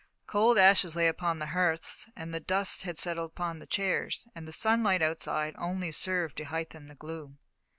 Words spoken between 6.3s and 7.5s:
to heighten the gloom.